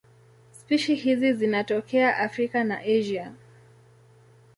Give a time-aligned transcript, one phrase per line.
[0.51, 3.33] Spishi hizi zinatokea Afrika na Asia.